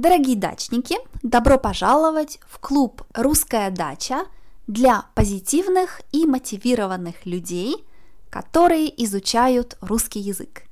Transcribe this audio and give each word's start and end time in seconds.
Дорогие 0.00 0.34
дачники, 0.34 0.96
добро 1.22 1.58
пожаловать 1.58 2.40
в 2.48 2.58
клуб 2.58 3.02
«Русская 3.12 3.70
дача» 3.70 4.24
для 4.66 5.04
позитивных 5.14 6.00
и 6.10 6.24
мотивированных 6.24 7.26
людей, 7.26 7.84
которые 8.30 8.88
изучают 9.04 9.76
русский 9.82 10.20
язык. 10.20 10.62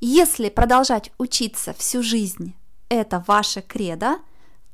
Если 0.00 0.48
продолжать 0.48 1.12
учиться 1.18 1.72
всю 1.72 2.02
жизнь– 2.02 2.56
это 2.88 3.22
ваше 3.28 3.62
кредо, 3.62 4.16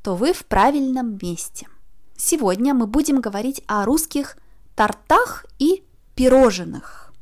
то 0.03 0.15
вы 0.15 0.33
в 0.33 0.47
правильном 0.47 1.19
месте. 1.21 1.69
Сегодня 2.17 2.73
мы 2.73 2.87
будем 2.87 3.21
говорить 3.21 3.63
о 3.67 3.85
русских 3.85 4.39
тортах 4.75 5.45
и 5.59 5.85
пирожных. 6.15 7.13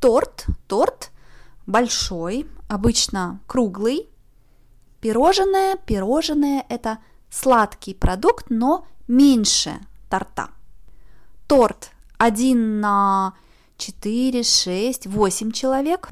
Торт, 0.00 0.46
торт 0.66 1.10
большой, 1.66 2.46
обычно 2.68 3.38
круглый, 3.46 4.08
Пирожное, 5.00 5.76
пирожное– 5.76 6.64
это 6.68 6.98
сладкий 7.30 7.94
продукт, 7.94 8.46
но 8.48 8.86
меньше 9.08 9.78
торта. 10.08 10.50
Торт 11.46 11.90
один 12.18 12.80
на 12.80 13.34
4, 13.76 14.42
6, 14.42 15.06
8 15.06 15.52
человек, 15.52 16.08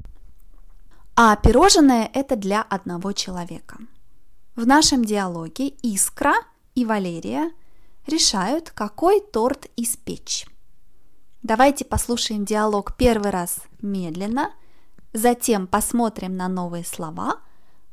а 1.17 1.37
пирожное– 1.37 2.11
это 2.15 2.37
для 2.37 2.63
одного 2.63 3.13
человека. 3.13 3.79
В 4.55 4.67
нашем 4.67 5.05
диалоге 5.05 5.69
Искра 5.83 6.35
и 6.75 6.85
Валерия 6.85 7.51
решают, 8.07 8.71
какой 8.71 9.21
торт 9.21 9.67
испечь. 9.77 10.47
Давайте 11.43 11.85
послушаем 11.85 12.45
диалог 12.45 12.97
первый 12.97 13.31
раз 13.31 13.61
медленно, 13.81 14.53
затем 15.13 15.67
посмотрим 15.67 16.37
на 16.37 16.49
новые 16.49 16.85
слова, 16.85 17.41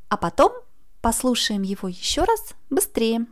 а 0.09 0.17
потом 0.17 0.51
Послушаем 1.01 1.63
его 1.63 1.87
еще 1.87 2.23
раз 2.23 2.53
быстрее. 2.69 3.25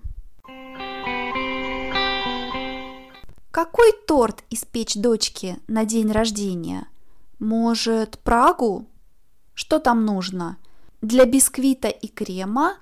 Какой 3.52 3.94
торт 4.08 4.44
испечь 4.50 4.95
дочке 4.95 5.59
на 5.67 5.86
день 5.86 6.11
рождения? 6.11 6.88
Может, 7.39 8.20
Прагу? 8.20 8.88
Что 9.53 9.80
там 9.80 10.06
нужно? 10.06 10.58
Для 11.02 11.26
бисквита 11.26 11.88
и 11.88 12.08
крема 12.08 12.78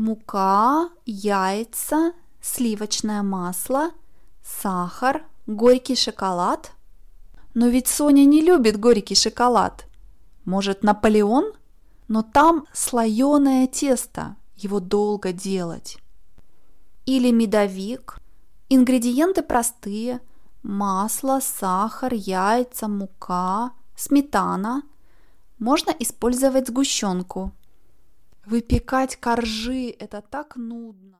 мука, 0.00 0.90
яйца, 1.04 2.12
сливочное 2.40 3.22
масло, 3.22 3.90
сахар, 4.42 5.24
горький 5.46 5.96
шоколад. 5.96 6.72
Но 7.54 7.68
ведь 7.68 7.88
Соня 7.88 8.24
не 8.24 8.40
любит 8.40 8.80
горький 8.80 9.14
шоколад. 9.14 9.86
Может, 10.44 10.82
Наполеон? 10.82 11.52
Но 12.10 12.22
там 12.24 12.66
слоеное 12.72 13.68
тесто, 13.68 14.36
его 14.56 14.80
долго 14.80 15.32
делать. 15.32 15.96
Или 17.06 17.30
медовик. 17.30 18.18
Ингредиенты 18.68 19.42
простые. 19.42 20.20
Масло, 20.64 21.38
сахар, 21.40 22.12
яйца, 22.12 22.88
мука, 22.88 23.70
сметана. 23.94 24.82
Можно 25.60 25.94
использовать 26.00 26.66
сгущенку. 26.66 27.52
Выпекать 28.44 29.14
коржи– 29.14 29.94
это 30.00 30.20
так 30.20 30.56
нудно. 30.56 31.00